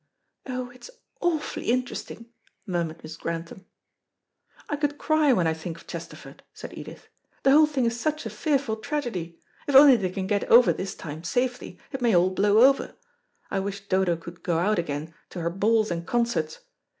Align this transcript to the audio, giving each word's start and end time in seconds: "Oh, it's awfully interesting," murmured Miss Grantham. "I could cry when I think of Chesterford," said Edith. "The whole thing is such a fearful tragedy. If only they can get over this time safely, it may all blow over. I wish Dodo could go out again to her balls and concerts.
"Oh, 0.47 0.71
it's 0.71 0.89
awfully 1.21 1.67
interesting," 1.69 2.25
murmured 2.65 3.03
Miss 3.03 3.15
Grantham. 3.15 3.67
"I 4.67 4.75
could 4.75 4.97
cry 4.97 5.31
when 5.31 5.45
I 5.45 5.53
think 5.53 5.77
of 5.77 5.85
Chesterford," 5.85 6.41
said 6.55 6.75
Edith. 6.75 7.07
"The 7.43 7.51
whole 7.51 7.67
thing 7.67 7.85
is 7.85 7.99
such 7.99 8.25
a 8.25 8.31
fearful 8.31 8.77
tragedy. 8.77 9.37
If 9.67 9.75
only 9.75 9.97
they 9.97 10.09
can 10.09 10.25
get 10.25 10.45
over 10.45 10.73
this 10.73 10.95
time 10.95 11.23
safely, 11.23 11.77
it 11.91 12.01
may 12.01 12.15
all 12.15 12.31
blow 12.31 12.67
over. 12.67 12.95
I 13.51 13.59
wish 13.59 13.87
Dodo 13.87 14.15
could 14.15 14.41
go 14.41 14.57
out 14.57 14.79
again 14.79 15.13
to 15.29 15.41
her 15.41 15.51
balls 15.51 15.91
and 15.91 16.03
concerts. 16.03 16.61